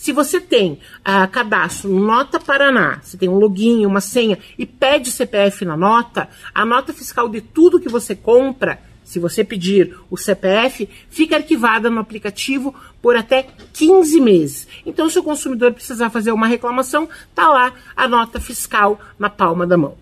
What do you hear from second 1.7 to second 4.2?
Nota Paraná, você tem um login, uma